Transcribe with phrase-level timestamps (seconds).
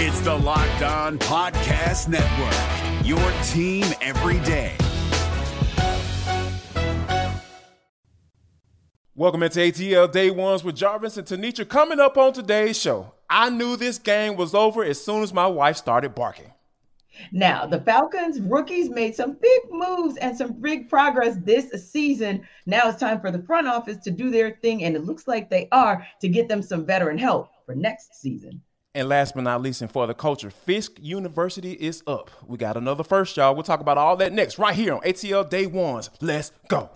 [0.00, 3.18] It's the Locked On Podcast Network, your
[3.48, 4.76] team every day.
[9.16, 11.68] Welcome into ATL Day Ones with Jarvis and Tenitra.
[11.68, 15.48] Coming up on today's show, I knew this game was over as soon as my
[15.48, 16.52] wife started barking.
[17.32, 22.46] Now, the Falcons rookies made some big moves and some big progress this season.
[22.66, 25.50] Now it's time for the front office to do their thing, and it looks like
[25.50, 28.62] they are to get them some veteran help for next season.
[28.98, 32.32] And last but not least, and for the culture, Fisk University is up.
[32.48, 33.54] We got another first, y'all.
[33.54, 36.10] We'll talk about all that next, right here on ATL Day Ones.
[36.20, 36.90] Let's go.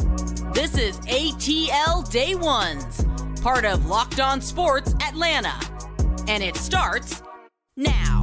[0.52, 3.04] This is ATL Day Ones,
[3.40, 5.54] part of Locked On Sports Atlanta.
[6.26, 7.22] And it starts
[7.76, 8.22] now.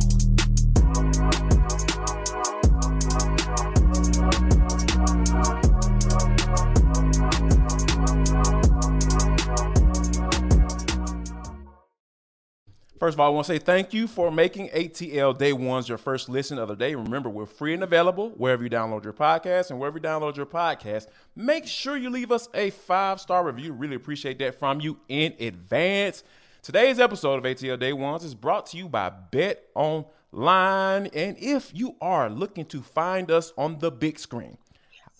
[13.00, 15.98] First of all, I want to say thank you for making ATL Day Ones your
[15.98, 16.96] first listen of the day.
[16.96, 19.70] Remember, we're free and available wherever you download your podcast.
[19.70, 23.72] And wherever you download your podcast, make sure you leave us a five star review.
[23.72, 26.26] Really appreciate that from you in advance.
[26.62, 31.08] Today's episode of ATL Day Ones is brought to you by Bet Online.
[31.08, 34.58] And if you are looking to find us on the big screen,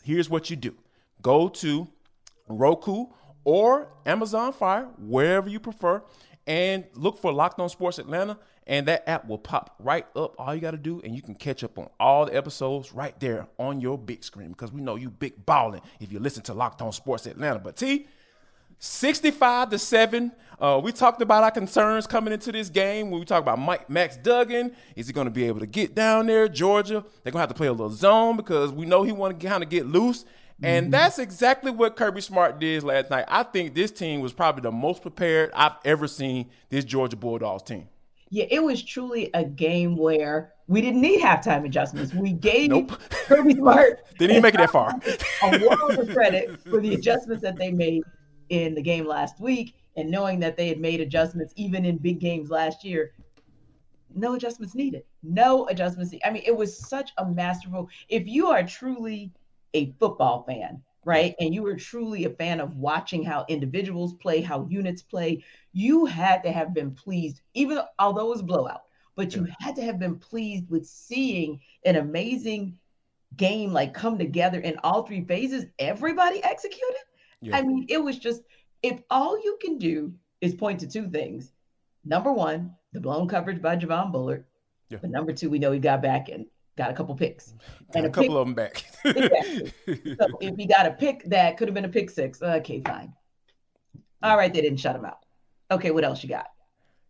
[0.04, 0.76] here's what you do
[1.22, 1.88] go to
[2.50, 3.06] Roku
[3.46, 6.04] or Amazon Fire, wherever you prefer
[6.48, 10.36] and look for Locked On Sports Atlanta, and that app will pop right up.
[10.38, 13.20] All you got to do, and you can catch up on all the episodes right
[13.20, 16.54] there on your big screen because we know you big balling if you listen to
[16.54, 17.60] Locked On Sports Atlanta.
[17.60, 18.08] But T,
[18.80, 20.32] 65 to 7.
[20.60, 23.90] Uh, we talked about our concerns coming into this game when we talk about Mike
[23.90, 24.74] Max Duggan.
[24.96, 26.48] Is he going to be able to get down there?
[26.48, 29.40] Georgia, they're going to have to play a little zone because we know he want
[29.40, 30.26] to kind of get loose.
[30.62, 30.92] And mm-hmm.
[30.92, 33.26] that's exactly what Kirby Smart did last night.
[33.28, 37.64] I think this team was probably the most prepared I've ever seen this Georgia Bulldogs
[37.64, 37.88] team.
[38.30, 42.14] Yeah, it was truly a game where we didn't need halftime adjustments.
[42.14, 43.00] We gave nope.
[43.10, 44.94] Kirby Smart didn't even make it that far.
[45.44, 48.04] a world of credit for the adjustments that they made
[48.50, 52.20] in the game last week, and knowing that they had made adjustments even in big
[52.20, 53.14] games last year.
[54.14, 55.04] No adjustments needed.
[55.24, 56.14] No adjustments.
[56.26, 57.90] I mean, it was such a masterful.
[58.10, 59.32] If you are truly
[59.74, 61.36] a football fan, right?
[61.40, 65.44] And you were truly a fan of watching how individuals play, how units play,
[65.74, 68.84] you had to have been pleased, even although it was blowout,
[69.16, 72.78] but you had to have been pleased with seeing an amazing
[73.36, 75.66] game like come together in all three phases.
[75.78, 77.04] Everybody executed.
[77.42, 77.58] Yeah.
[77.58, 78.42] I mean, it was just
[78.82, 81.52] if all you can do is point to two things.
[82.06, 84.46] Number one, the blown coverage by Javon Bullard.
[84.90, 84.98] Yeah.
[85.02, 86.48] But number two, we know he got back in
[86.80, 87.54] got a couple picks.
[87.94, 88.86] And a, a couple pick, of them back.
[89.06, 90.16] exactly.
[90.18, 93.14] So if he got a pick that could have been a pick six, okay, fine.
[94.24, 95.20] All right, they didn't shut him out.
[95.70, 96.48] Okay, what else you got?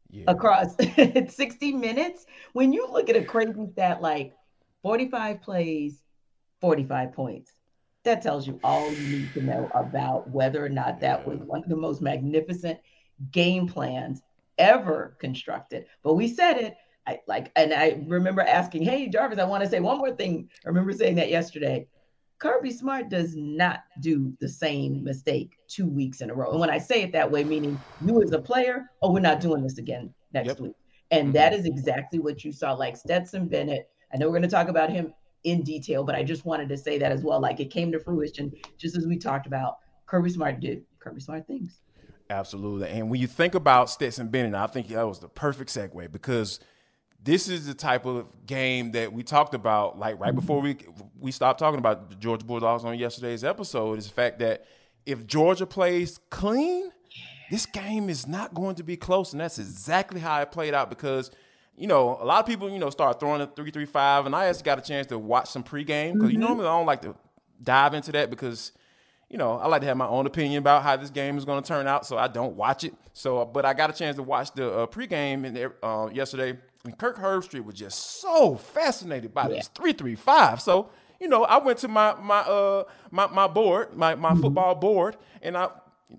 [0.09, 0.25] Yeah.
[0.27, 0.75] Across
[1.29, 4.33] 60 minutes, when you look at a crazy stat like
[4.81, 6.01] 45 plays,
[6.61, 7.53] 45 points,
[8.03, 11.61] that tells you all you need to know about whether or not that was one
[11.61, 12.79] of the most magnificent
[13.31, 14.21] game plans
[14.57, 15.85] ever constructed.
[16.01, 16.75] But we said it
[17.09, 20.49] I like, and I remember asking, "Hey, Jarvis, I want to say one more thing."
[20.65, 21.87] I remember saying that yesterday.
[22.37, 26.51] Kirby Smart does not do the same mistake two weeks in a row.
[26.51, 29.41] And when I say it that way, meaning you as a player, oh, we're not
[29.41, 30.59] doing this again next yep.
[30.61, 30.75] week.
[31.11, 31.33] And mm-hmm.
[31.33, 32.71] that is exactly what you saw.
[32.71, 36.23] Like Stetson Bennett, I know we're going to talk about him in detail, but I
[36.23, 37.41] just wanted to say that as well.
[37.41, 39.79] Like it came to fruition, just as we talked about.
[40.05, 41.81] Kirby Smart did Kirby Smart things.
[42.29, 42.87] Absolutely.
[42.87, 46.61] And when you think about Stetson Bennett, I think that was the perfect segue because–
[47.23, 50.77] this is the type of game that we talked about, like right before we
[51.19, 54.65] we stopped talking about the Georgia Bulldogs on yesterday's episode, is the fact that
[55.05, 56.91] if Georgia plays clean,
[57.51, 60.89] this game is not going to be close, and that's exactly how it played out
[60.89, 61.31] because.
[61.75, 64.35] You know, a lot of people, you know, start throwing a three three five, and
[64.35, 66.31] I actually got a chance to watch some pregame because mm-hmm.
[66.31, 67.15] you normally I don't like to
[67.63, 68.73] dive into that because
[69.29, 71.61] you know, I like to have my own opinion about how this game is going
[71.61, 72.93] to turn out, so I don't watch it.
[73.13, 76.97] So, but I got a chance to watch the uh, pregame in, uh, yesterday, and
[76.97, 79.55] Kirk Herbstreit was just so fascinated by yeah.
[79.55, 80.61] this three three five.
[80.61, 80.89] So
[81.19, 84.41] you know, I went to my my uh my my board, my my mm-hmm.
[84.41, 85.69] football board, and I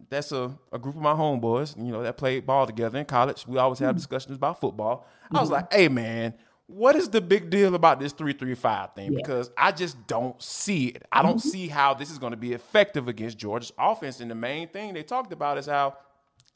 [0.09, 3.47] that's a, a group of my homeboys, you know, that played ball together in college.
[3.47, 3.97] We always have mm-hmm.
[3.97, 5.07] discussions about football.
[5.25, 5.37] Mm-hmm.
[5.37, 5.55] I was mm-hmm.
[5.55, 6.35] like, hey man,
[6.67, 9.13] what is the big deal about this 335 thing?
[9.13, 9.17] Yeah.
[9.17, 11.05] Because I just don't see it.
[11.11, 11.49] I don't mm-hmm.
[11.49, 14.21] see how this is going to be effective against Georgia's offense.
[14.21, 15.97] And the main thing they talked about is how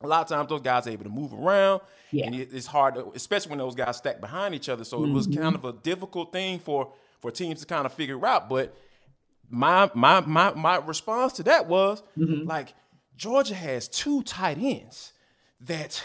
[0.04, 1.80] a lot of times those guys are able to move around,
[2.10, 2.26] yeah.
[2.26, 4.84] and it's hard, to, especially when those guys stack behind each other.
[4.84, 5.10] So mm-hmm.
[5.10, 5.42] it was mm-hmm.
[5.42, 8.48] kind of a difficult thing for for teams to kind of figure out.
[8.48, 8.76] But
[9.48, 12.46] my my my my response to that was mm-hmm.
[12.46, 12.74] like
[13.16, 15.12] Georgia has two tight ends.
[15.60, 16.02] That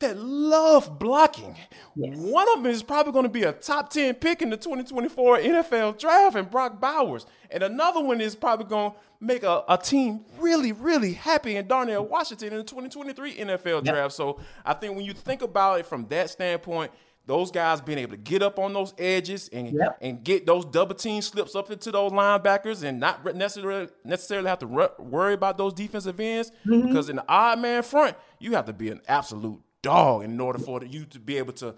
[0.00, 1.56] that love blocking.
[1.94, 2.16] Yes.
[2.16, 5.38] One of them is probably going to be a top 10 pick in the 2024
[5.38, 7.26] NFL draft and Brock Bowers.
[7.50, 11.66] And another one is probably going to make a, a team really, really happy in
[11.66, 13.84] Darnell Washington in the 2023 NFL Yep.
[13.84, 14.14] draft.
[14.14, 16.90] So I think when you think about it from that standpoint,
[17.28, 19.98] those guys being able to get up on those edges and Yep.
[20.00, 24.58] and get those double team slips up into those linebackers and not necessarily necessarily have
[24.60, 26.88] to ru- worry about those defensive ends Mm-hmm.
[26.88, 30.58] because in the odd man front you have to be an absolute dog in order
[30.58, 31.74] for you to be able to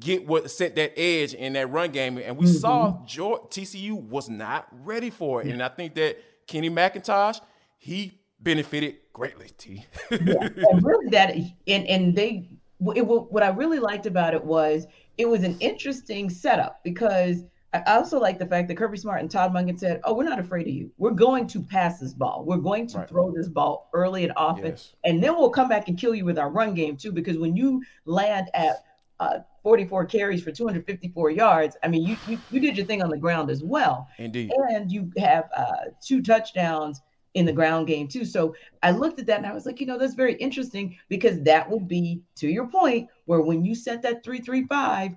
[0.00, 2.56] get what set that edge in that run game and we Mm-hmm.
[2.56, 7.40] saw George, TCU was not ready for it and I think that Kenny McIntosh
[7.76, 11.34] he benefited greatly T and really that
[11.66, 12.48] and and they
[12.94, 14.86] it, what I really liked about it was
[15.16, 17.44] it was an interesting setup because
[17.74, 20.38] I also like the fact that Kirby Smart and Todd Monken said, "Oh, we're not
[20.38, 20.90] afraid of you.
[20.96, 22.44] We're going to pass this ball.
[22.46, 23.08] We're going to Right.
[23.08, 24.94] throw this ball early and often, Yes.
[25.04, 27.12] and then we'll come back and kill you with our run game too.
[27.12, 28.84] Because when you land at
[29.20, 33.10] uh, 44 carries for 254 yards, I mean, you, you you did your thing on
[33.10, 37.02] the ground as well indeed and you have uh, two touchdowns
[37.38, 38.24] in the ground game too.
[38.24, 41.42] So I looked at that and I was like, you know, that's very interesting because
[41.44, 45.12] that will be to your point where when you set that three three five,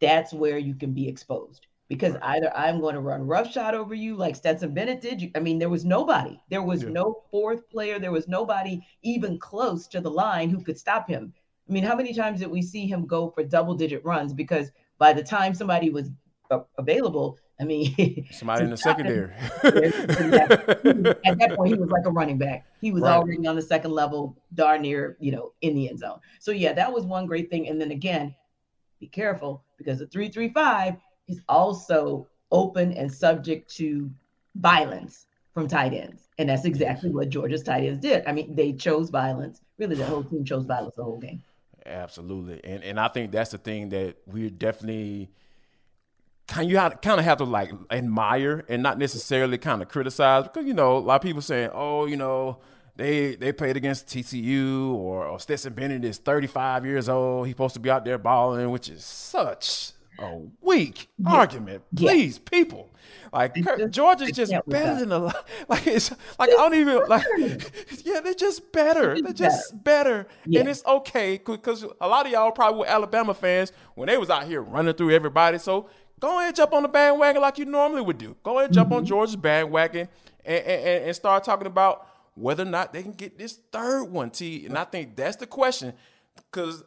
[0.00, 1.66] that's where you can be exposed.
[1.88, 5.20] Because either I'm going to run roughshod over you like Stetson Bennett did.
[5.20, 6.40] You, I mean, there was nobody.
[6.48, 6.90] There was Yeah.
[6.90, 7.98] no fourth player.
[7.98, 11.34] There was nobody even close to the line who could stop him.
[11.68, 14.32] I mean, how many times did we see him go for double digit runs?
[14.32, 16.10] Because by the time somebody was
[16.78, 19.32] available, I mean, somebody in the secondary
[19.62, 19.72] at
[21.38, 22.66] that point, he was like a running back.
[22.80, 23.12] He was Right.
[23.14, 26.18] already on the second level, darn near, you know, in the end zone.
[26.40, 27.68] So yeah, that was one great thing.
[27.68, 28.34] And then again,
[29.00, 30.96] be careful because the three three five
[31.28, 34.10] is also open and subject to
[34.56, 38.24] violence from tight ends, and that's exactly what Georgia's tight ends did.
[38.26, 39.60] I mean, they chose violence.
[39.78, 41.42] Really, the whole team chose violence the whole game.
[41.84, 45.30] Absolutely, and and I think that's the thing that we're definitely
[46.52, 50.66] kind you kind of have to like admire and not necessarily kind of criticize because
[50.66, 52.58] you know a lot of people saying oh you know
[52.96, 57.46] they they played against TCU or, or Stetson Bennett is 35 years old.
[57.46, 61.82] He's supposed to be out there balling which is such a weak argument.
[61.92, 62.10] Yeah.
[62.10, 62.90] please people.
[63.32, 67.24] Like just- Georgia's just better than a lot like it's like I don't even like
[68.04, 69.20] yeah they're just better.
[69.20, 70.26] They're just better.
[70.44, 70.60] Yeah.
[70.60, 74.28] and it's okay because a lot of y'all probably were Alabama fans when they was
[74.28, 75.58] out here running through everybody.
[75.58, 75.88] So
[76.22, 78.36] go ahead and jump on the bandwagon like you normally would do.
[78.44, 78.98] Go ahead and jump Mm-hmm.
[78.98, 80.08] on George's bandwagon
[80.44, 84.30] and, and, and start talking about whether or not they can get this third one.
[84.30, 84.64] T.
[84.66, 85.92] And I think that's the question.
[86.50, 86.82] Because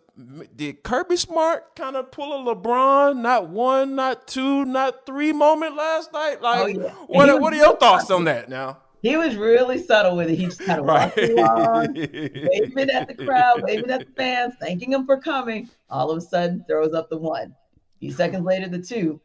[0.55, 5.75] did Kirby Smart kind of pull a LeBron, not one, not two, not three moment
[5.75, 6.41] last night?
[6.41, 6.89] Like, Oh, yeah.
[7.07, 8.77] What, are, what are your thoughts on that now?
[9.01, 10.35] He was really subtle with it.
[10.35, 14.89] He just kind of walked along, waving at the crowd, waving at the fans, thanking
[14.89, 15.69] them for coming.
[15.91, 17.53] All of a sudden, throws up the one.
[17.53, 19.21] A few seconds later, the two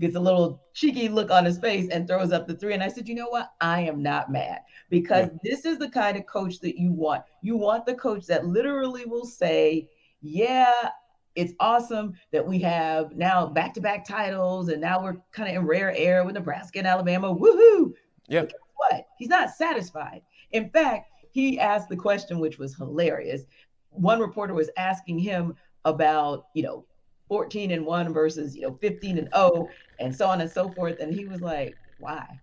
[0.00, 2.74] gets a little cheeky look on his face and throws up the three.
[2.74, 3.52] And I said, you know what?
[3.60, 4.60] I am not mad
[4.90, 7.22] because this is the kind of coach that you want.
[7.42, 9.88] You want the coach that literally will say,
[10.20, 10.90] yeah,
[11.34, 15.56] it's awesome that we have now back to back titles and now we're kind of
[15.56, 17.34] in rare air with Nebraska and Alabama.
[17.34, 17.92] Woohoo!
[18.28, 18.42] Yeah.
[18.42, 19.06] But what?
[19.18, 20.22] He's not satisfied.
[20.52, 23.42] In fact, he asked the question, which was hilarious.
[23.90, 25.54] One reporter was asking him
[25.84, 26.84] about, you know,
[27.28, 29.68] 14 and 1 versus, you know, 15 and 0
[29.98, 30.98] and so on and so forth.
[31.00, 32.40] And he was like, why?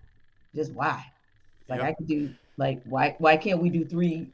[0.55, 1.03] Just why?
[1.67, 1.89] Like Yep.
[1.89, 4.29] I could do like why why can't we do three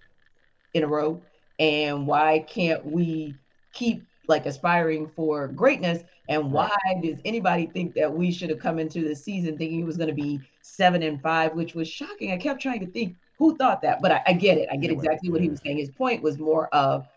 [0.73, 1.23] in a row?
[1.59, 3.37] And why can't we
[3.73, 6.03] keep like aspiring for greatness?
[6.27, 9.85] And why does anybody think that we should have come into the season thinking it
[9.85, 12.31] was going to be seven and five, which was shocking?
[12.31, 14.69] I kept trying to think who thought that, but I, I get it.
[14.71, 15.77] I get exactly what he was saying.
[15.77, 17.07] His point was more of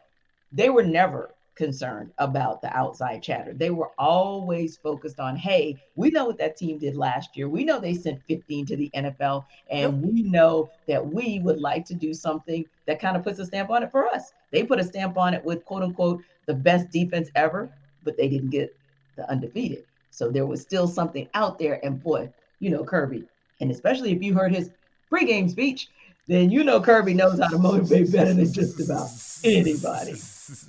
[0.53, 3.53] they were never concerned about the outside chatter.
[3.53, 7.49] They were always focused on, hey, we know what that team did last year.
[7.49, 11.85] We know they sent 15 to the NFL, and we know that we would like
[11.87, 14.33] to do something that kind of puts a stamp on it for us.
[14.51, 17.71] They put a stamp on it with quote unquote the best defense ever,
[18.03, 18.77] but they didn't get
[19.17, 19.85] the undefeated.
[20.11, 21.85] So there was still something out there.
[21.85, 23.25] And boy, you know, Kirby,
[23.61, 24.71] and especially if you heard his
[25.11, 25.89] pregame speech,
[26.27, 29.09] then you know Kirby knows how to motivate better than just about
[29.45, 30.15] anybody.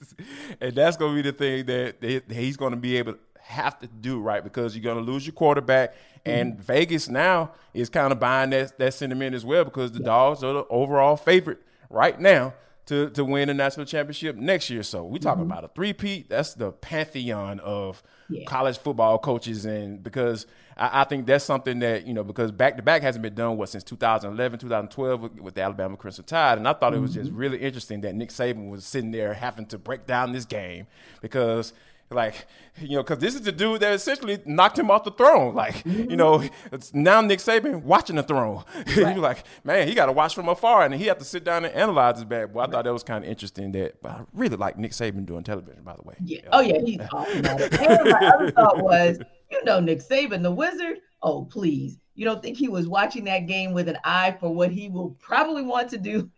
[0.62, 3.80] and that's going to be the thing that, he's going to be able to have
[3.80, 4.44] to do right?
[4.44, 6.32] Because you're going to lose your quarterback mm-hmm.
[6.32, 10.44] and Vegas now is kind of buying that that sentiment as well because the dogs
[10.44, 11.60] are the overall favorite
[11.90, 12.54] right now
[12.88, 14.84] to to win a national championship next year.
[14.84, 15.52] So we talking Mm-hmm.
[15.52, 16.30] about a three-peat.
[16.30, 18.46] That's the pantheon of Yeah.
[18.46, 20.46] college football coaches, and because
[20.78, 23.58] I, I think that's something that you know because back to back hasn't been done
[23.58, 27.14] what since 2011, 2012 with, with the Alabama Crimson Tide, and I thought it was
[27.14, 30.88] just really interesting that Nick Saban was sitting there having to break down this game
[31.22, 31.74] because
[32.12, 32.46] like
[32.80, 35.56] you know because this is the dude that essentially knocked him off the throne.
[35.56, 38.64] Like you know it's now nick saban watching the throne.
[38.96, 41.66] You're like man he got to watch from afar and he had to sit down
[41.66, 44.22] and analyze his bad boy i thought that was kind of interesting that but i
[44.34, 46.16] really like nick saban doing television by the way.
[46.24, 46.42] Yeah.
[46.52, 47.80] Oh yeah, he's awesome at it.
[47.80, 49.20] And my other thought was,
[49.52, 50.98] you know, Nick Saban, the wizard.
[51.22, 54.72] Oh please, you don't think he was watching that game with an eye for what
[54.72, 56.30] he will probably want to do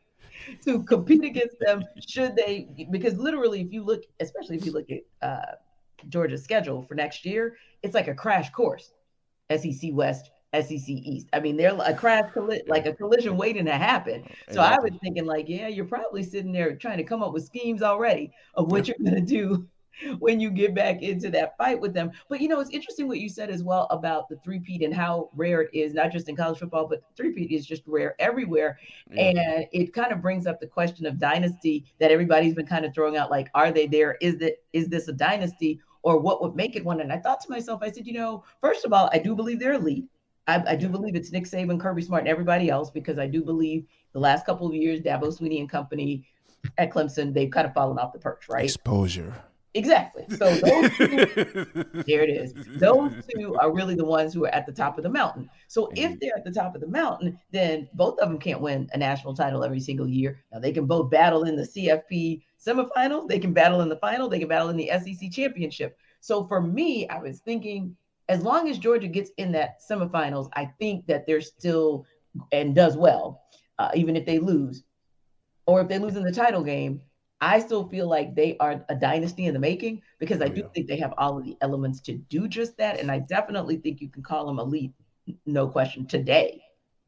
[0.66, 1.84] to compete against them?
[2.08, 2.88] Should they?
[2.92, 5.56] Because literally, if you look, especially if you look at uh,
[6.10, 8.92] Georgia's schedule for next year, it's like a crash course.
[9.50, 11.28] SEC West, SEC East.
[11.32, 14.28] I mean, they're a crash colli- like a collision waiting to happen.
[14.52, 17.46] So I was thinking, like, yeah, you're probably sitting there trying to come up with
[17.46, 19.68] schemes already of what you're gonna do
[20.20, 22.12] when you get back into that fight with them.
[22.30, 25.30] But you know, it's interesting what you said as well about the three-peat and how
[25.36, 28.80] rare it is, not just in college football, but three-peat is just rare everywhere.
[29.12, 29.38] And
[29.72, 33.18] it kind of brings up the question of dynasty that everybody's been kind of throwing
[33.18, 34.18] out, like, are they there?
[34.22, 35.80] Is that is this a dynasty?
[36.04, 37.02] Or what would make it one?
[37.02, 39.60] And I thought to myself, I said, you know, first of all, I do believe
[39.60, 40.06] they're elite.
[40.48, 43.44] I, I do believe it's Nick Saban, Kirby Smart, and everybody else because I do
[43.44, 46.26] believe the last couple of years, Dabo Swinney and company
[46.78, 48.64] at Clemson, they've kind of fallen off the perch, right?
[48.64, 49.36] exposure
[49.74, 50.26] Exactly.
[50.30, 51.06] So those two,
[52.08, 52.54] there it is.
[52.80, 55.50] Those two are really the ones who are at the top of the mountain.
[55.68, 58.90] So if they're at the top of the mountain, then both of them can't win
[58.94, 60.44] a national title every single year.
[60.52, 64.28] Now they can both battle in the CFP semifinals, they can battle in the final,
[64.28, 65.98] they can battle in the SEC championship.
[66.22, 67.96] So for me, I was thinking
[68.30, 72.06] as long as Georgia gets in that semifinals, I think that they're still
[72.52, 73.44] and does well,
[73.80, 74.84] uh, even if they lose,
[75.66, 77.02] or if they lose in the title game.
[77.42, 80.62] I still feel like they are a dynasty in the making because I Oh, do
[80.62, 80.70] yeah.
[80.74, 83.00] think they have all of the elements to do just that.
[83.00, 84.94] And I definitely think you can call them elite,
[85.46, 86.62] no question, today.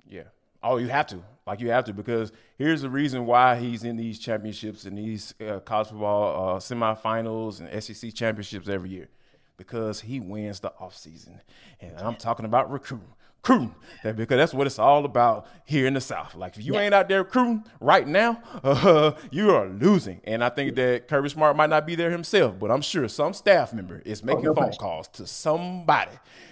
[0.08, 0.24] Yeah.
[0.64, 1.24] Oh, you have to.
[1.48, 5.34] Like you have to because here's the reason why he's in these championships and these
[5.46, 9.10] uh, college football uh, semifinals and SEC championships every year
[9.58, 11.40] because he wins the offseason.
[11.82, 13.08] And I'm talking about recruiting.
[13.42, 13.74] Recruiting.
[14.04, 16.36] That- Because that's what it's all about here in the South.
[16.36, 16.82] Like if you Yeah.
[16.82, 20.22] ain't out there recruiting right now, uh, you are losing.
[20.26, 23.34] And I think that Kirby Smart might not be there himself, but I'm sure some
[23.34, 24.82] staff member is making no phone question.
[24.82, 26.12] calls to somebody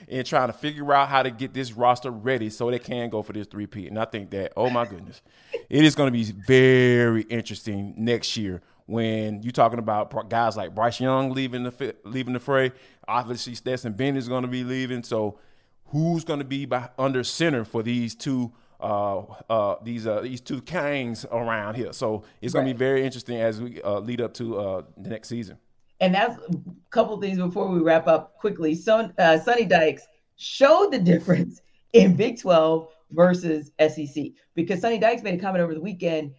[0.09, 3.21] and trying to figure out how to get this roster ready so they can go
[3.21, 3.89] for this three-peat.
[3.89, 5.21] And I think that, oh my goodness,
[5.69, 10.73] it is going to be very interesting next year when you're talking about guys like
[10.73, 12.71] Bryce Young leaving the leaving the fray.
[13.07, 15.03] Obviously, Stetson Bennett is going to be leaving.
[15.03, 15.39] So,
[15.87, 18.53] who's going to be by, under center for these two?
[18.79, 23.03] Uh, uh, these uh, these two kings around here, so it's going to be very
[23.03, 25.57] interesting as we uh, lead up to uh, the next season.
[25.99, 26.55] And that's a
[26.91, 28.75] couple things before we wrap up quickly.
[28.75, 31.61] Son, uh, Sonny Dykes showed the difference
[31.93, 36.33] in Big 12 versus SEC because Sonny Dykes made a comment over the weekend.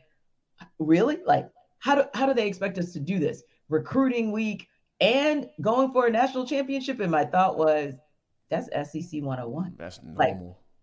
[0.78, 1.18] Really?
[1.26, 1.48] Like,
[1.80, 3.42] how do how do they expect us to do this?
[3.68, 4.68] Recruiting week
[5.00, 7.00] and going for a national championship.
[7.00, 7.94] And my thought was,
[8.48, 9.74] that's SEC 101.
[9.76, 10.36] That's Like.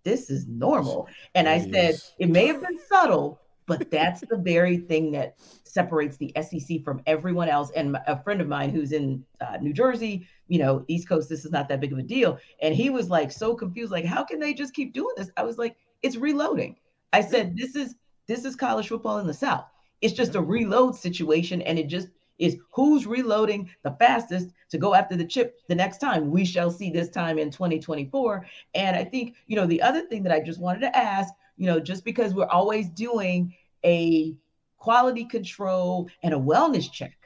[0.03, 1.07] This is normal.
[1.33, 2.13] And I It said, is.
[2.19, 7.01] it may have been subtle, but that's the very thing that separates the SEC from
[7.07, 7.71] everyone else.
[7.75, 11.43] And a friend of mine who's in uh, New Jersey, you know, East Coast, this
[11.43, 12.37] is not that big of a deal.
[12.61, 15.31] And he was like so confused, like, how can they just keep doing this?
[15.37, 16.75] I was like, it's reloading.
[17.11, 17.95] I said, this is
[18.27, 19.65] this is college football in the South.
[20.01, 24.93] It's just a reload situation, and it just is who's reloading the fastest to go
[24.93, 26.31] after the chip the next time.
[26.31, 28.45] We shall see this time in 2024.
[28.73, 31.67] And I think, you know, the other thing that I just wanted to ask, you
[31.67, 33.53] know, just because we're always doing
[33.85, 34.35] a
[34.77, 37.17] quality control and a wellness check,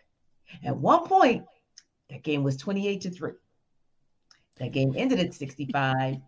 [0.63, 1.45] at one point,
[2.09, 3.31] that game was 28 to 3.
[4.57, 6.17] That game ended at 65.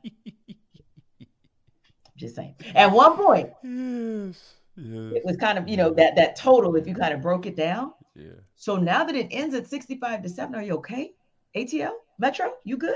[2.16, 2.56] Just saying.
[2.76, 4.54] At one point, Yes.
[4.78, 5.14] Yes.
[5.16, 7.56] it was kind of, you know, that that total, if you kind of broke it
[7.56, 7.94] down.
[8.16, 8.32] Yeah.
[8.56, 11.14] So now that it ends at 65 to 7, are you okay?
[11.56, 11.94] ATL?
[12.20, 12.54] Metro?
[12.64, 12.96] You good?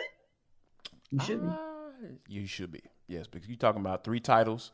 [1.12, 1.48] You should be.
[1.48, 2.82] Uh, you should be.
[3.08, 4.72] Yes, because you're talking about three titles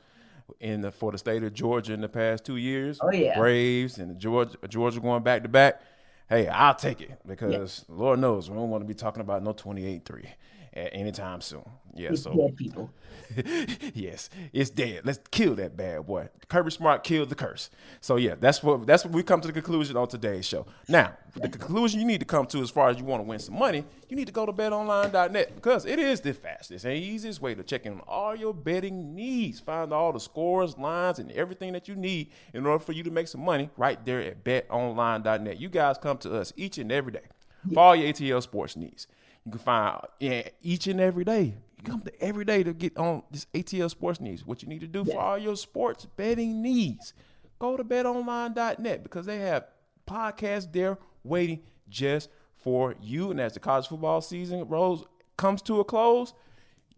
[0.59, 2.99] in the for the state of Georgia in the past two years.
[3.01, 3.37] Oh, yeah.
[3.37, 5.81] Braves and the Georgia Georgia going back to back.
[6.29, 9.53] Hey, I'll take it because Lord knows we don't want to be talking about no
[9.53, 10.27] 28-3.
[10.73, 11.63] At anytime soon.
[11.93, 12.89] Yeah, it's so dead people.
[13.93, 15.01] yes, it's dead.
[15.03, 16.29] Let's kill that bad boy.
[16.47, 17.69] Kirby Smart killed the curse.
[17.99, 20.65] So yeah, that's what that's what we come to the conclusion on today's show.
[20.87, 23.39] Now, the conclusion you need to come to as far as you want to win
[23.39, 27.41] some money, you need to go to betonline.net because it is the fastest and easiest
[27.41, 29.59] way to check in on all your betting needs.
[29.59, 33.11] Find all the scores, lines, and everything that you need in order for you to
[33.11, 35.59] make some money right there at betonline.net.
[35.59, 37.27] You guys come to us each and every day
[37.73, 39.07] for all your ATL sports needs.
[39.45, 41.55] You can find yeah, each and every day.
[41.77, 44.45] You come to every day to get on this ATL sports needs.
[44.45, 47.13] What you need to do for all your sports betting needs,
[47.59, 49.65] go to betonline.net because they have
[50.07, 53.31] podcasts there waiting just for you.
[53.31, 55.05] And as the college football season rolls
[55.37, 56.33] comes to a close,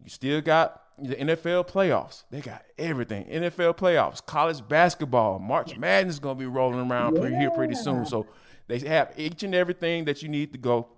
[0.02, 2.24] you still got the NFL playoffs.
[2.30, 3.24] They got everything.
[3.26, 8.04] NFL playoffs, college basketball, March Madness is gonna be rolling around pretty, here pretty soon.
[8.06, 8.26] So
[8.68, 10.88] they have each and everything that you need to go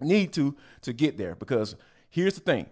[0.00, 1.34] need to to get there.
[1.34, 1.76] Because
[2.10, 2.66] here's the thing.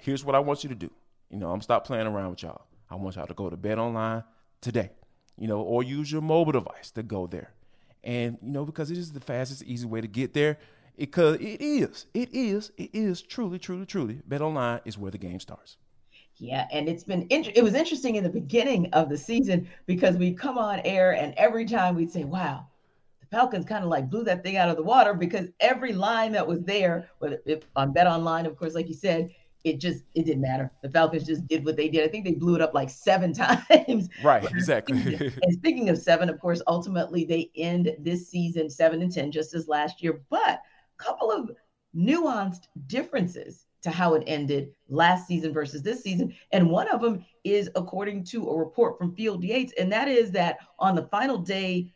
[0.00, 0.90] Here's what I want you to do.
[1.30, 2.66] You know, I'm stop playing around with y'all.
[2.90, 4.24] I want y'all to go to Bet Online
[4.60, 4.90] today.
[5.38, 7.52] You know, or use your mobile device to go there.
[8.04, 10.58] And you know, because it is the fastest, easy way to get there.
[10.96, 14.20] Because it is, it is, it is truly, truly, truly.
[14.26, 15.78] Bet Online is where the game starts.
[16.36, 20.16] Yeah, and it's been int- it was interesting in the beginning of the season because
[20.16, 22.66] we come on air and every time we'd say, "Wow,
[23.30, 26.46] Falcons kind of like blew that thing out of the water," because every line that
[26.46, 29.30] was there, whether if, on Bet Online, of course, like you said,
[29.64, 30.70] it just it didn't matter.
[30.82, 32.04] The Falcons just did what they did.
[32.04, 34.08] I think they blew it up like seven times.
[34.22, 35.32] Right, exactly.
[35.42, 39.54] and speaking of seven, of course, ultimately they end this season seven and ten, just
[39.54, 40.22] as last year.
[40.30, 40.60] But
[40.98, 41.50] a couple of
[41.94, 46.34] nuanced differences to how it ended last season versus this season.
[46.52, 50.30] And one of them is according to a report from Field Yates, and that is
[50.32, 51.92] that on the final day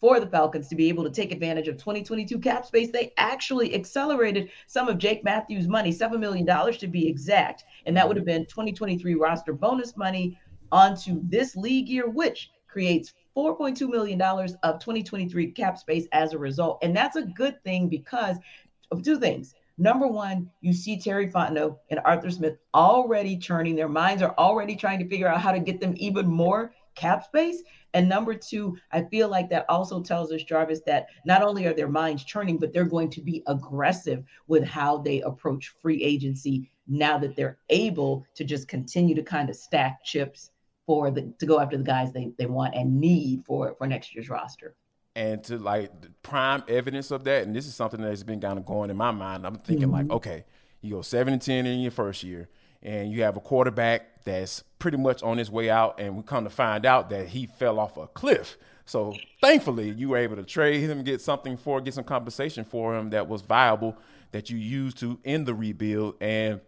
[0.00, 3.74] for the Falcons to be able to take advantage of 2022 cap space, they actually
[3.74, 7.64] accelerated some of Jake Matthews' money, $7 million to be exact.
[7.86, 10.38] And that would have been 2023 roster bonus money
[10.70, 16.78] onto this league year, which creates $4.2 million of 2023 cap space as a result.
[16.82, 18.36] And that's a good thing because
[18.90, 19.54] of two things.
[19.80, 23.76] Number one, you see Terry Fontenot and Arthur Smith already churning.
[23.76, 27.24] Their minds are already trying to figure out how to get them even more cap
[27.24, 27.62] space.
[27.94, 31.72] And number two, I feel like that also tells us, Jarvis, that not only are
[31.72, 36.70] their minds churning, but they're going to be aggressive with how they approach free agency
[36.86, 40.50] now that they're able to just continue to kind of stack chips
[40.86, 44.14] for the to go after the guys they, they want and need for for next
[44.14, 44.74] year's roster.
[45.14, 45.90] And to like
[46.22, 49.10] prime evidence of that, and this is something that's been kind of going in my
[49.10, 49.46] mind.
[49.46, 50.08] I'm thinking mm-hmm.
[50.08, 50.44] like, okay,
[50.80, 52.48] you go seven and ten in your first year,
[52.82, 56.44] and you have a quarterback that's pretty much on his way out, and we come
[56.44, 58.56] to find out that he fell off a cliff.
[58.84, 62.96] So thankfully, you were able to trade him, get something for, get some compensation for
[62.96, 63.96] him that was viable
[64.32, 66.60] that you used to end the rebuild, and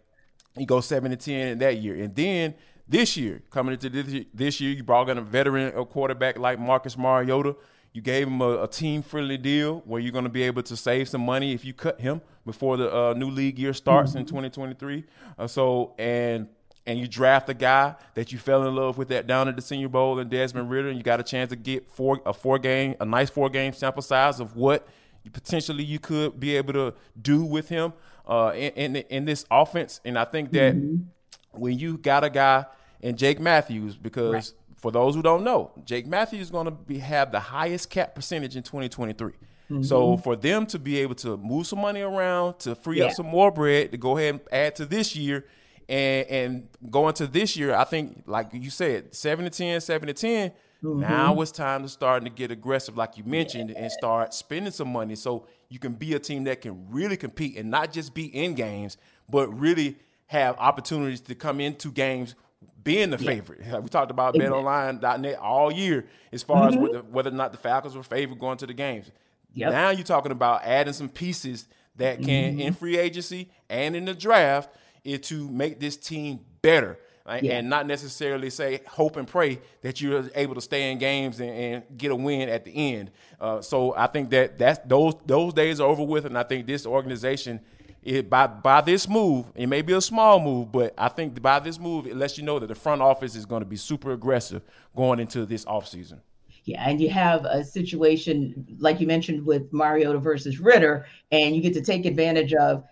[0.57, 2.55] you go seven and ten in that year, and then
[2.91, 6.59] this year, coming into this, this year, you brought in a veteran a quarterback like
[6.59, 7.55] Marcus Mariota.
[7.93, 10.75] You gave him a, a team friendly deal where you're going to be able to
[10.75, 14.19] save some money if you cut him before the uh, new league year starts mm-hmm.
[14.19, 15.05] in 2023.
[15.39, 16.47] Uh, so and
[16.85, 19.61] and you draft a guy that you fell in love with that down at the
[19.61, 22.57] Senior Bowl and Desmond Ridder, and you got a chance to get four a four
[22.59, 24.87] game a nice four game sample size of what
[25.23, 27.93] you potentially you could be able to do with him
[28.27, 30.01] uh, in, in, in this offense.
[30.03, 31.03] And I think that mm-hmm.
[31.51, 32.65] when you got a guy
[33.01, 34.51] and Jake Matthews because right.
[34.77, 38.15] for those who don't know, Jake Matthews is going to be have the highest cap
[38.15, 39.31] percentage in 2023.
[39.31, 39.83] Mm-hmm.
[39.83, 43.05] So for them to be able to move some money around to free yeah.
[43.05, 45.45] up some more bread to go ahead and add to this year
[45.91, 50.07] and and go into this year, I think like you said, 7 to 10, 7
[50.07, 50.51] to 10,
[50.83, 50.99] mm-hmm.
[51.01, 53.83] now it's time to start to get aggressive like you mentioned yeah.
[53.83, 57.57] and start spending some money so you can be a team that can really compete
[57.57, 58.97] and not just be in games,
[59.29, 62.35] but really have opportunities to come into games
[62.83, 63.61] being the favorite.
[63.81, 64.57] We talked about exactly.
[64.57, 66.77] betonline.net all year as far mm-hmm.
[66.77, 69.11] as whether, whether, or not the Falcons were favored going to the games.
[69.53, 69.71] Yep.
[69.71, 72.61] Now you're talking about adding some pieces that can, mm-hmm.
[72.61, 74.69] in free agency and in the draft,
[75.03, 76.99] is to make this team better.
[77.25, 77.43] Right?
[77.43, 77.59] Yeah.
[77.59, 81.51] And not necessarily say hope and pray that you're able to stay in games and,
[81.51, 83.11] and get a win at the end.
[83.39, 86.65] Uh, so I think that that's those those days are over with, and I think
[86.65, 87.61] this organization
[88.03, 91.59] it, by by this move, it may be a small move, but I think by
[91.59, 94.11] this move, it lets you know that the front office is going to be super
[94.11, 94.63] aggressive
[94.95, 96.19] going into this offseason.
[96.63, 101.61] Yeah, and you have a situation like you mentioned with Mariota versus Ridder, and you
[101.61, 102.83] get to take advantage of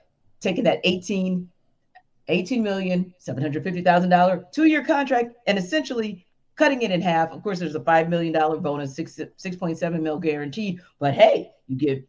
[0.42, 1.50] taking that 18,
[2.30, 7.32] 18 million, $750,000 two-year contract and essentially cutting it in half.
[7.32, 12.08] Of course, there's a $5 million bonus, six, 6.7 mil guaranteed, but hey, you get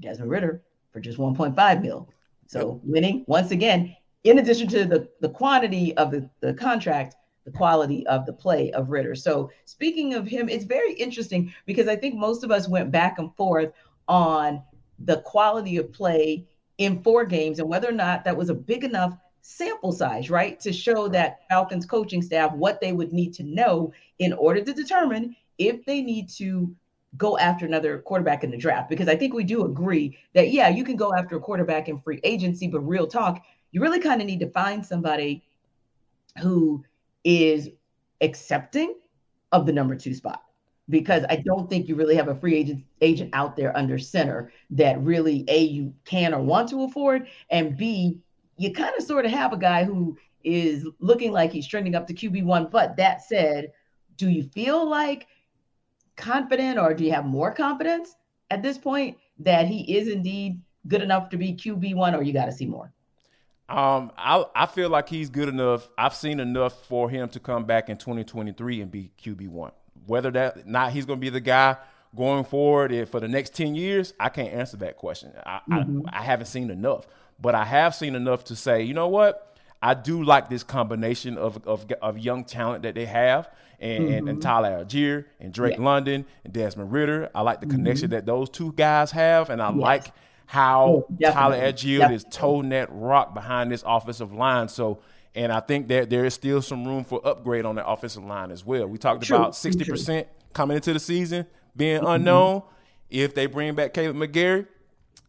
[0.00, 2.08] Desmond Ridder for just 1.5 mil.
[2.46, 7.50] So winning once again, in addition to the, the quantity of the, the contract, the
[7.50, 9.14] quality of the play of Ridder.
[9.14, 13.18] So speaking of him, it's very interesting because I think most of us went back
[13.18, 13.72] and forth
[14.08, 14.62] on
[14.98, 16.46] the quality of play
[16.78, 20.58] in four games and whether or not that was a big enough sample size, right?
[20.60, 24.72] To show that Falcons coaching staff what they would need to know in order to
[24.72, 26.74] determine if they need to
[27.18, 28.88] go after another quarterback in the draft.
[28.88, 32.00] Because I think we do agree that, yeah, you can go after a quarterback in
[32.00, 35.44] free agency, but real talk, you really kind of need to find somebody
[36.40, 36.82] who
[37.22, 37.68] is
[38.22, 38.94] accepting
[39.52, 40.42] of the number two spot
[40.88, 44.52] because I don't think you really have a free agent agent out there under center
[44.70, 48.20] that really a you can or want to afford, and b
[48.56, 52.06] you kind of sort of have a guy who is looking like he's trending up
[52.06, 52.68] to QB one.
[52.70, 53.72] But that said,
[54.16, 55.26] do you feel like
[56.16, 58.14] confident, or do you have more confidence
[58.50, 62.32] at this point that he is indeed good enough to be QB one, or you
[62.32, 62.92] got to see more?
[63.68, 65.88] Um, I I feel like he's good enough.
[65.96, 69.72] I've seen enough for him to come back in 2023 and be QB one.
[70.06, 71.78] Whether that not he's going to be the guy
[72.14, 75.32] going forward for the next 10 years, I can't answer that question.
[75.44, 76.02] I, mm-hmm.
[76.08, 77.06] I, I haven't seen enough,
[77.40, 79.56] but I have seen enough to say, you know what?
[79.82, 83.50] I do like this combination of of, of young talent that they have.
[83.80, 84.14] And, mm-hmm.
[84.14, 85.84] and, and, Tyler Allgeier and Drake yeah.
[85.84, 87.28] London and Desmond Ridder.
[87.34, 87.76] I like the mm-hmm.
[87.76, 89.78] connection that those two guys have, and I yes.
[89.78, 90.12] like
[90.46, 94.68] how oh, Tyler Allgeier is toting that rock behind this offensive line.
[94.68, 95.00] So,
[95.34, 98.50] and I think that there is still some room for upgrade on the offensive line
[98.52, 98.86] as well.
[98.86, 102.06] We talked true, about sixty percent coming into the season being mm-hmm.
[102.06, 102.62] unknown.
[103.10, 104.66] If they bring back Caleb McGary,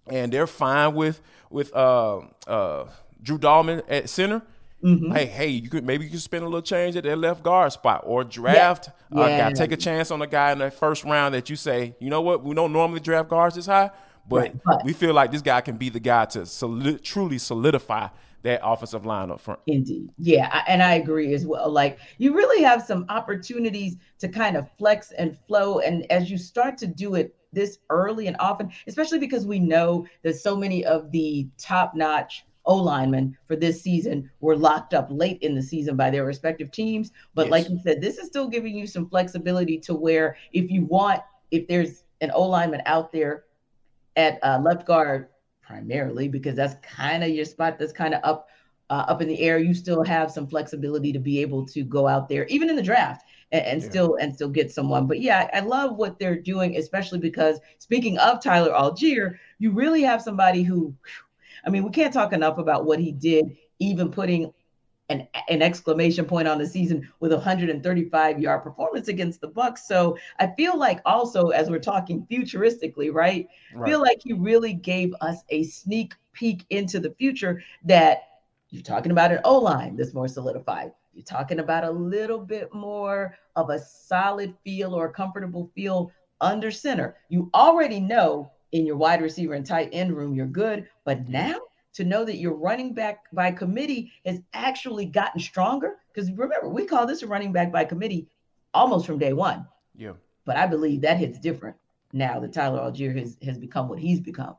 [0.08, 2.86] and they're fine with with uh, uh,
[3.22, 4.42] Drew Dalman at center.
[4.84, 5.14] Mm-hmm.
[5.14, 7.72] Hey, hey, you could maybe you could spend a little change at that left guard
[7.72, 9.20] spot or draft yeah.
[9.20, 9.50] Uh, yeah.
[9.50, 9.54] guy.
[9.54, 12.22] Take a chance on a guy in the first round that you say, you know
[12.22, 13.90] what, we don't normally draft guards this high.
[14.28, 17.38] But, right, but, we feel like this guy can be the guy to solid, truly
[17.38, 18.10] solidify
[18.46, 19.60] that offensive line up front.
[19.66, 20.12] Indeed.
[20.20, 20.64] Yeah.
[20.68, 21.70] And I agree as well.
[21.70, 25.80] Like you really have some opportunities to kind of flex and flow.
[25.80, 30.06] And as you start to do it this early and often, especially because we know
[30.24, 35.08] that so many of the top notch O linemen for this season were locked up
[35.10, 37.12] late in the season by their respective teams.
[37.34, 37.52] But yes.
[37.52, 41.22] like you said, this is still giving you some flexibility to where if you want,
[41.52, 43.46] if there's an O lineman out there
[44.16, 45.28] at uh, left guard
[45.62, 48.50] primarily because that's kind of your spot that's kind of up
[48.90, 52.08] uh, up in the air you still have some flexibility to be able to go
[52.08, 53.90] out there even in the draft and, and yeah.
[53.90, 58.18] still and still get someone but yeah i love what they're doing especially because speaking
[58.18, 60.94] of tyler allgeier you really have somebody who
[61.66, 64.52] i mean we can't talk enough about what he did even putting
[65.10, 69.88] an, an exclamation point on the season with a 135 yard performance against the bucks
[69.88, 73.90] so i feel like also as we're talking futuristically right, right.
[73.90, 78.24] feel like he really gave us a sneak peek into the future that
[78.70, 83.38] you're talking about an o-line that's more solidified you're talking about a little bit more
[83.56, 88.98] of a solid feel or a comfortable feel under center you already know in your
[88.98, 91.56] wide receiver and tight end room you're good but now
[91.96, 95.96] to know that your running back by committee has actually gotten stronger.
[96.14, 98.28] Because remember, we call this a running back by committee
[98.74, 99.66] almost from day one.
[99.96, 100.14] Yeah.
[100.46, 101.78] But I believe that hits different
[102.12, 104.56] now that Tyler Allgeier has, has become what he's become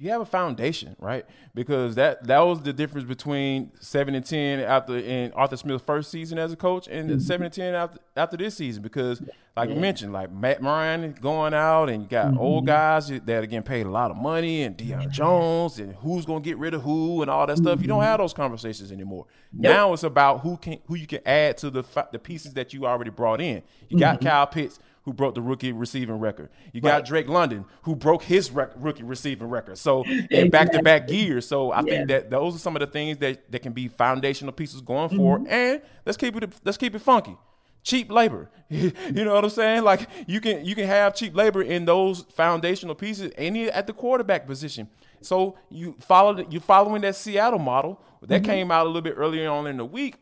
[0.00, 1.26] you have a foundation, right?
[1.54, 6.10] Because that that was the difference between seven and ten after in Arthur Smith's first
[6.10, 7.18] season as a coach and mm-hmm.
[7.18, 8.82] seven and ten after after this season.
[8.82, 9.20] Because
[9.56, 9.74] like yeah.
[9.74, 12.38] you mentioned, like Matt Ryan going out and you got mm-hmm.
[12.38, 16.24] old guys that are getting paid a lot of money and Deion Jones and who's
[16.24, 17.64] gonna get rid of who and all that mm-hmm.
[17.64, 17.82] stuff.
[17.82, 18.06] You don't mm-hmm.
[18.06, 19.26] have those conversations anymore.
[19.58, 19.72] Yep.
[19.74, 21.82] Now it's about who can who you can add to the
[22.12, 23.62] the pieces that you already brought in.
[23.88, 24.28] You got mm-hmm.
[24.28, 26.50] Kyle Pitts who broke the rookie receiving record.
[26.74, 27.04] You got right.
[27.06, 29.78] Drake London, who broke his rec- rookie receiving record.
[29.78, 31.48] So in back to back gears.
[31.48, 31.82] So I yeah.
[31.84, 35.08] think that those are some of the things that, that can be foundational pieces going
[35.08, 35.16] mm-hmm.
[35.16, 35.46] forward.
[35.48, 37.38] And let's keep it let's keep it funky.
[37.82, 38.50] Cheap labor.
[38.68, 39.82] you know what I'm saying?
[39.82, 43.94] Like you can you can have cheap labor in those foundational pieces any at the
[43.94, 44.90] quarterback position.
[45.22, 48.50] So you follow you're following that Seattle model that mm-hmm.
[48.50, 50.16] came out a little bit earlier on in the week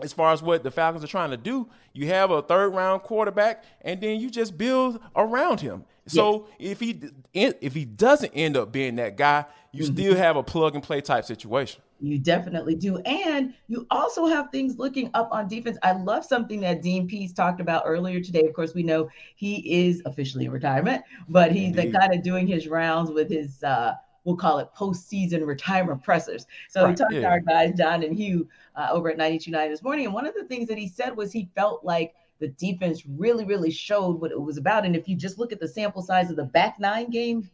[0.00, 3.02] as far as what the Falcons are trying to do, you have a third round
[3.02, 5.84] quarterback, and then you just build around him.
[6.06, 6.72] So yes.
[6.72, 7.00] if he
[7.32, 9.94] if he doesn't end up being that guy, you mm-hmm.
[9.94, 11.80] still have a plug and play type situation.
[12.00, 15.78] You definitely do, and you also have things looking up on defense.
[15.84, 18.44] I love something that Dean Pees talked about earlier today.
[18.44, 22.66] Of course, we know he is officially in retirement, but he's kind of doing his
[22.66, 23.62] rounds with his.
[23.62, 26.46] Uh, we'll call it postseason retirement pressers.
[26.68, 27.20] So right, we talked yeah.
[27.20, 30.06] to our guys, John and Hugh, uh, over at 92.9 this morning.
[30.06, 33.44] And one of the things that he said was he felt like the defense really,
[33.44, 34.84] really showed what it was about.
[34.84, 37.50] And if you just look at the sample size of the back nine games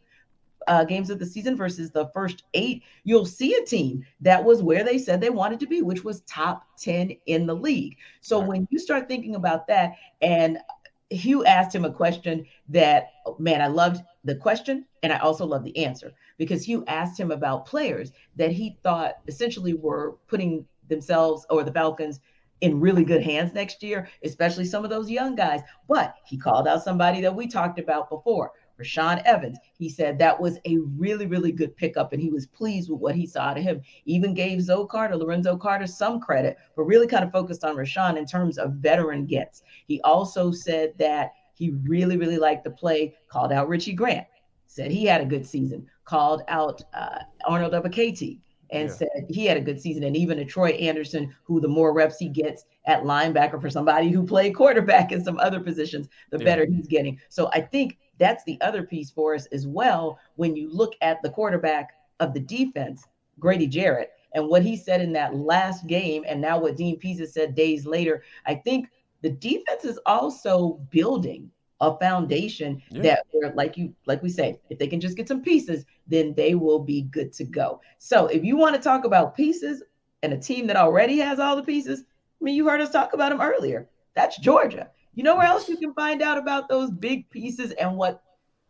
[0.67, 4.61] uh, games of the season versus the first eight, you'll see a team that was
[4.61, 7.97] where they said they wanted to be, which was top 10 in the league.
[8.21, 8.47] So right.
[8.47, 10.59] when you start thinking about that, and
[11.09, 15.65] Hugh asked him a question that, man, I loved the question and I also loved
[15.65, 21.45] the answer because Hugh asked him about players that he thought essentially were putting themselves
[21.49, 22.19] or the Falcons
[22.61, 25.61] in really good hands next year, especially some of those young guys.
[25.87, 29.57] But he called out somebody that we talked about before, Rashaan Evans.
[29.77, 33.15] He said that was a really, really good pickup, and he was pleased with what
[33.15, 33.81] he saw out of him.
[34.05, 38.17] Even gave Zoe Carter, Lorenzo Carter, some credit, but really kind of focused on Rashaan
[38.17, 39.63] in terms of veteran gets.
[39.87, 44.25] He also said that he really, really liked the play, called out Richie Grant,
[44.67, 48.39] said he had a good season, called out uh, Arnold Ebiketie
[48.71, 48.95] and yeah.
[48.95, 50.03] said he had a good season.
[50.03, 54.09] And even a Troy Anderson, who the more reps he gets at linebacker for somebody
[54.09, 56.45] who played quarterback in some other positions, the yeah.
[56.45, 57.19] better he's getting.
[57.29, 60.19] So I think that's the other piece for us as well.
[60.35, 63.05] When you look at the quarterback of the defense,
[63.39, 67.33] Grady Jarrett, and what he said in that last game, and now what Dean has
[67.33, 68.89] said days later, I think
[69.21, 71.49] the defense is also building
[71.81, 73.01] a foundation yeah.
[73.01, 76.33] that where like you like we say if they can just get some pieces then
[76.35, 79.81] they will be good to go so if you want to talk about pieces
[80.21, 83.13] and a team that already has all the pieces i mean you heard us talk
[83.13, 86.89] about them earlier that's georgia you know where else you can find out about those
[86.89, 88.23] big pieces and what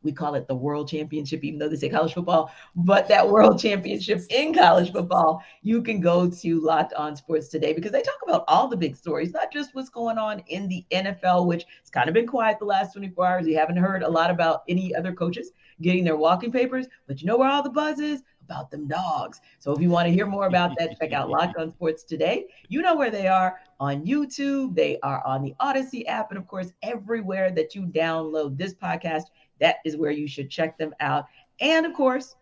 [0.04, 3.60] we call it the world championship, even though they say college football, but that world
[3.60, 8.20] championship in college football, you can go to Locked On Sports today because they talk
[8.24, 11.90] about all the big stories, not just what's going on in the NFL, which has
[11.90, 13.48] kind of been quiet the last 24 hours.
[13.48, 17.28] You haven't heard a lot about any other coaches getting their walking papers, but you
[17.28, 18.24] know where all the buzz is?
[18.44, 19.42] About them dogs.
[19.60, 22.48] So if you want to hear more about that, check out Locked On Sports today.
[22.68, 26.48] You know where they are on YouTube, they are on the Odyssey app, and of
[26.48, 29.26] course, everywhere that you download this podcast
[29.60, 31.26] that is where you should check them out.
[31.60, 32.36] And of course,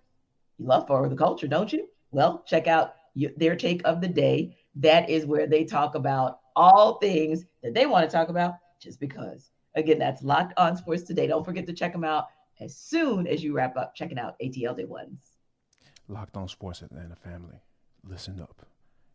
[0.58, 1.88] you love Forward the Culture, don't you?
[2.12, 2.96] Well, check out
[3.36, 4.56] their take of the day.
[4.76, 9.00] That is where they talk about all things that they want to talk about just
[9.00, 9.52] because.
[9.76, 11.28] Again, that's Locked On Sports Today.
[11.28, 12.26] Don't forget to check them out
[12.60, 15.34] as soon as you wrap up checking out ATL Day Ones.
[16.08, 17.58] Locked On Sports Atlanta family,
[18.04, 18.66] listen up.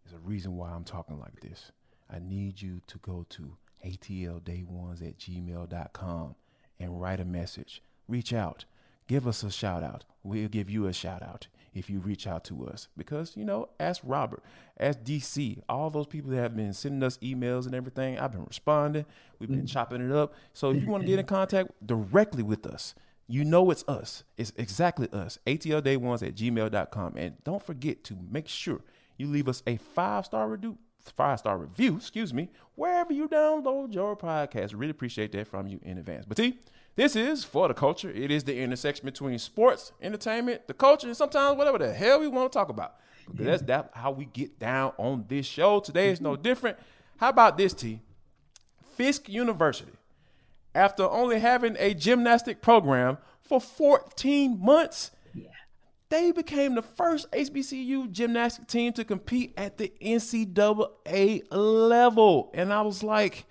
[0.04, 1.72] There's a reason why I'm talking like this.
[2.10, 6.34] I need you to go to atlday1s at gmail.com
[6.78, 8.64] and write a message reach out.
[9.06, 10.04] Give us a shout out.
[10.22, 12.88] We'll give you a shout out if you reach out to us.
[12.96, 14.42] Because, you know, ask Robert,
[14.78, 18.18] ask DC, all those people that have been sending us emails and everything.
[18.18, 19.04] I've been responding.
[19.38, 19.68] We've been mm.
[19.68, 20.34] chopping it up.
[20.52, 22.94] So if you want to get in contact directly with us,
[23.26, 24.24] you know it's us.
[24.36, 25.38] It's exactly us.
[25.46, 27.16] ATLday1s at gmail.com.
[27.16, 28.80] And don't forget to make sure
[29.16, 30.78] you leave us a five star review.
[31.16, 34.72] Five star review, excuse me, wherever you download your podcast.
[34.72, 36.24] Really appreciate that from you in advance.
[36.26, 36.60] But T,
[36.94, 38.10] this is for the culture.
[38.10, 42.28] It is the intersection between sports, entertainment, the culture, and sometimes whatever the hell we
[42.28, 42.96] want to talk about.
[43.30, 45.80] Because that's that how we get down on this show.
[45.80, 46.42] Today is no mm-hmm.
[46.42, 46.78] different.
[47.16, 48.00] How about this, T?
[48.96, 49.92] Fisk University,
[50.74, 55.48] after only having a gymnastic program for 14 months, yeah.
[56.10, 62.50] they became the first HBCU gymnastic team to compete at the NCAA level.
[62.52, 63.46] And I was like,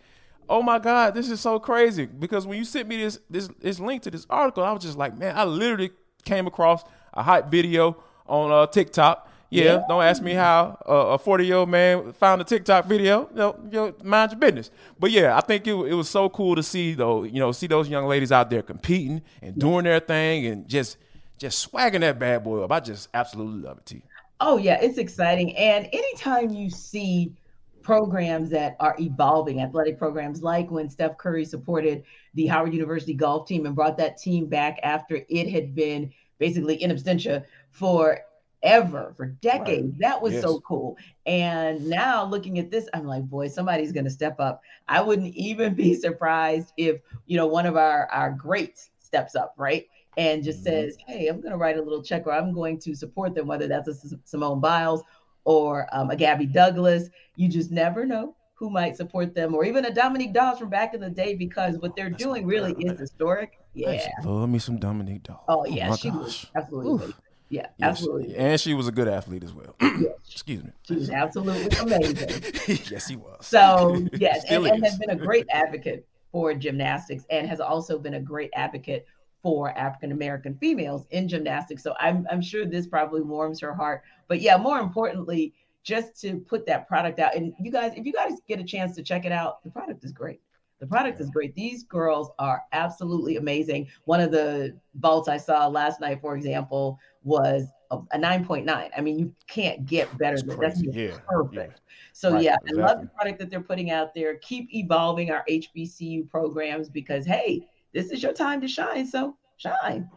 [0.51, 2.05] oh my God, this is so crazy.
[2.05, 4.97] Because when you sent me this this this link to this article, I was just
[4.97, 5.91] like, man, I literally
[6.25, 6.83] came across
[7.13, 9.29] a hype video on uh, TikTok.
[9.49, 12.85] Yeah, yeah, don't ask me how uh, a 40 year old man found a TikTok
[12.85, 13.27] video.
[13.31, 14.71] You know, you know, mind your business.
[14.97, 17.67] But yeah, I think it, it was so cool to see though, you know, see
[17.67, 20.97] those young ladies out there competing and doing their thing and just
[21.37, 22.71] just swagging that bad boy up.
[22.71, 24.03] I just absolutely love it, T.
[24.39, 25.55] Oh yeah, it's exciting.
[25.57, 27.33] And anytime you see
[27.81, 33.47] programs that are evolving, athletic programs like when Steph Curry supported the Howard University golf
[33.47, 39.27] team and brought that team back after it had been basically in absentia forever, for
[39.41, 39.91] decades.
[39.91, 39.99] Right.
[39.99, 40.41] That was yes.
[40.43, 40.97] so cool.
[41.25, 44.61] And now looking at this, I'm like, boy, somebody's going to step up.
[44.87, 49.53] I wouldn't even be surprised if, you know, one of our, our greats steps up,
[49.57, 49.87] right?
[50.17, 50.89] And just mm-hmm.
[50.89, 53.47] says, hey, I'm going to write a little check or I'm going to support them,
[53.47, 55.03] whether that's a Simone Biles
[55.43, 57.09] or um, a Gabby Douglas.
[57.35, 60.93] You just never know who might support them, or even a Dominique Dawes from back
[60.93, 63.57] in the day, because what they're That's doing really is historic.
[63.73, 65.43] Yeah, love me some Dominique Dawes.
[65.47, 66.19] Oh yeah, oh, she gosh.
[66.19, 67.07] was absolutely.
[67.07, 67.21] Oof.
[67.49, 67.89] Yeah, yes.
[67.89, 68.35] absolutely.
[68.37, 69.75] And she was a good athlete as well.
[69.81, 70.03] yes.
[70.31, 70.71] Excuse me.
[70.83, 72.29] She was absolutely amazing.
[72.89, 73.45] yes, he was.
[73.45, 78.13] So, yes, and, and has been a great advocate for gymnastics and has also been
[78.13, 79.05] a great advocate
[79.41, 81.83] for African American females in gymnastics.
[81.83, 84.03] So I'm, I'm sure this probably warms her heart.
[84.27, 87.35] But yeah, more importantly, just to put that product out.
[87.35, 90.03] And you guys, if you guys get a chance to check it out, the product
[90.03, 90.41] is great.
[90.79, 91.53] The product is great.
[91.53, 93.87] These girls are absolutely amazing.
[94.05, 98.89] One of the vaults I saw last night, for example, was a, a 9.9.
[98.95, 100.85] I mean, you can't get better That's than crazy.
[100.87, 101.81] that's Yeah, perfect.
[101.85, 101.93] yeah.
[102.13, 104.37] So Right, yeah, I love the product that they're putting out there.
[104.37, 109.05] Keep evolving our HBCU programs because hey, this is your time to shine.
[109.07, 110.09] So shine.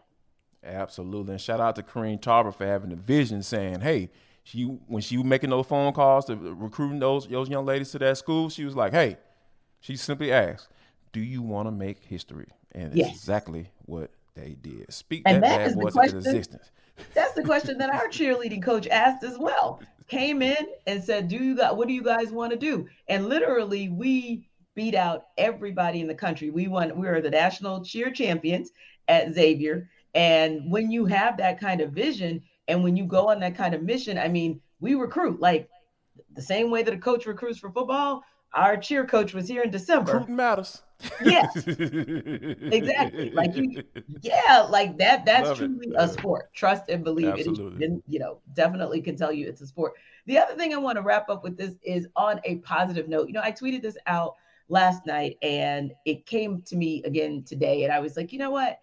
[0.63, 1.33] Absolutely.
[1.33, 4.09] And shout out to Corrinne Tarver for having the vision saying, hey,
[4.43, 7.99] she when she was making those phone calls to recruiting those those young ladies to
[7.99, 9.17] that school, she was like, hey,
[9.79, 10.69] she simply asked,
[11.13, 12.47] Do you want to make history?
[12.71, 13.09] And Yes.
[13.09, 14.91] exactly what they did.
[14.91, 16.71] Speak And that, that bad boy into existence.
[17.13, 19.81] That's the question that our cheerleading coach asked as well.
[20.07, 23.27] Came in and said, "Do you got what do you guys want to do?" And
[23.27, 26.49] literally, we beat out everybody in the country.
[26.49, 26.97] We won.
[26.99, 28.71] We were the national cheer champions
[29.07, 29.89] at Xavier.
[30.13, 33.73] And when you have that kind of vision, and when you go on that kind
[33.73, 35.69] of mission, I mean, we recruit like
[36.35, 38.23] the same way that a coach recruits for football.
[38.53, 40.13] Our cheer coach was here in December.
[40.13, 40.81] Recruiting matters.
[41.23, 43.31] Yes, exactly.
[43.31, 43.83] Like you,
[44.21, 45.25] yeah, like that.
[45.25, 46.53] That's Love truly a sport.
[46.53, 47.33] Trust and believe.
[47.33, 47.85] It is- Absolutely.
[47.85, 49.93] and, you know, definitely can tell you it's a sport.
[50.25, 53.27] The other thing I want to wrap up with this is on a positive note.
[53.27, 54.35] You know, I tweeted this out
[54.69, 58.51] last night, and it came to me again today, and I was like, you know
[58.51, 58.79] what?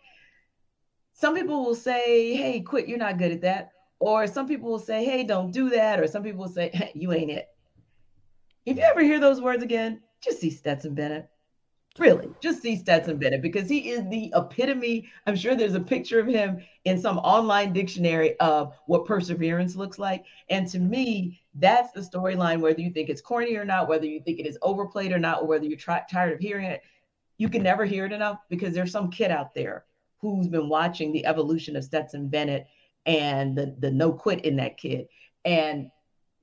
[1.14, 2.88] Some people will say, "Hey, quit.
[2.88, 6.06] You're not good at that," or some people will say, "Hey, don't do that," or
[6.06, 7.48] some people will say, "You ain't it."
[8.64, 11.28] If you ever hear those words again, just see Stetson Bennett.
[11.98, 15.10] Really, just see Stetson Bennett because he is the epitome.
[15.26, 19.98] I'm sure there's a picture of him in some online dictionary of what perseverance looks
[19.98, 20.24] like.
[20.48, 24.20] And to me, that's the storyline, whether you think it's corny or not, whether you
[24.20, 26.82] think it is overplayed or not, or whether you're tired of hearing it.
[27.36, 29.84] You can never hear it enough because there's some kid out there
[30.18, 32.66] who's been watching the evolution of Stetson Bennett
[33.04, 35.08] and the, the no quit in that kid.
[35.44, 35.90] And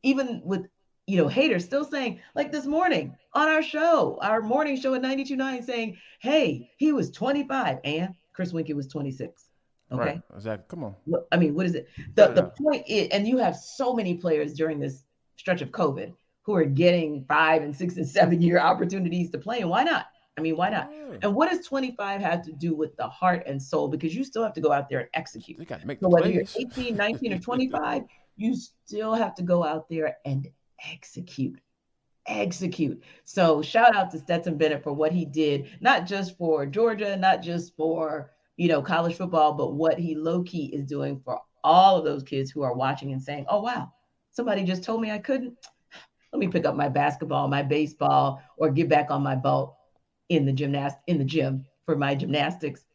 [0.04, 0.68] even with
[1.10, 5.02] you know, haters still saying, like this morning on our show, our morning show at
[5.02, 9.46] 92.9, saying, hey, he was 25 and Chris Weinke was 26.
[9.92, 10.00] Okay.
[10.00, 10.22] Right.
[10.36, 10.66] Exactly.
[10.70, 10.96] Come on.
[11.32, 11.88] I mean, what is it?
[12.14, 12.34] The, Yeah.
[12.34, 15.04] the point is, and you have so many players during this
[15.36, 19.62] stretch of COVID who are getting five and six and seven year opportunities to play.
[19.62, 20.06] And why not?
[20.38, 20.92] I mean, why not?
[20.94, 21.18] Yeah.
[21.24, 23.88] And what does 25 have to do with the heart and soul?
[23.88, 25.58] Because you still have to go out there and execute.
[25.58, 26.68] You got to make So the whether you're plays.
[26.78, 28.04] 18, 19, or 25,
[28.38, 30.48] you still have to go out there and
[30.92, 31.60] execute.
[32.28, 33.02] Execute.
[33.24, 37.42] So shout out to Stetson Bennett for what he did, not just for Georgia, not
[37.42, 41.98] just for you know college football, but what he low key is doing for all
[41.98, 43.92] of those kids who are watching and saying, "Oh wow,
[44.32, 45.58] somebody just told me I couldn't.
[46.32, 49.76] Let me pick up my basketball, my baseball, or get back on my belt
[50.30, 52.86] in the gymnast in the gym for my gymnastics.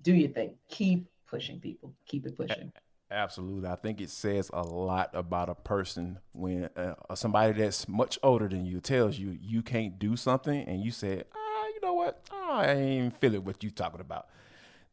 [0.00, 0.56] Do your thing.
[0.70, 1.94] Keep pushing, people.
[2.06, 2.72] Keep it pushing.
[3.14, 3.68] Absolutely.
[3.68, 8.48] I think it says a lot about a person when uh, somebody that's much older
[8.48, 12.20] than you tells you you can't do something and you say, ah, you know what?
[12.32, 14.26] I ain't feeling what you talking about.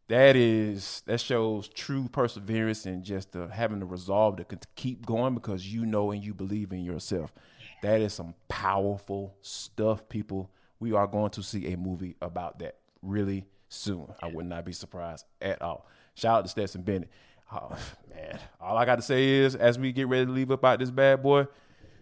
[0.08, 5.34] That is that shows true perseverance and just uh, having the resolve to keep going
[5.34, 7.34] because you know and you believe in yourself.
[7.82, 10.52] That is some powerful stuff, people.
[10.80, 14.14] We are going to see a movie about that really soon.
[14.22, 15.88] I would not be surprised at all.
[16.14, 17.10] Shout out to Stetson Bennett.
[17.54, 17.78] Oh,
[18.10, 20.80] man, all I got to say is, as we get ready to leave up out
[20.80, 21.48] this bad boy,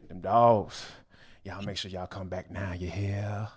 [0.08, 0.86] them dogs,
[1.44, 2.74] y'all make sure y'all come back now.
[2.74, 3.48] You hear?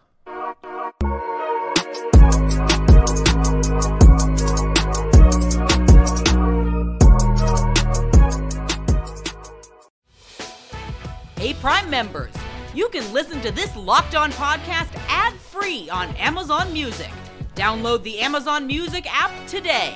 [11.36, 12.32] Hey, Prime members,
[12.72, 17.10] you can listen to this locked on podcast ad free on Amazon Music.
[17.54, 19.94] Download the Amazon Music app today.